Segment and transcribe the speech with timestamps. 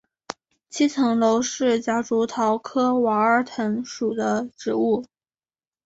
[0.67, 5.05] 七层楼是夹竹桃科娃儿藤属的植物。